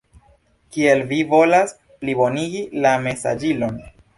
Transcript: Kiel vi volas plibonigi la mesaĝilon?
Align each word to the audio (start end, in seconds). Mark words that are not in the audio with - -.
Kiel 0.77 1.03
vi 1.11 1.19
volas 1.35 1.75
plibonigi 2.01 2.65
la 2.87 2.97
mesaĝilon? 3.07 3.79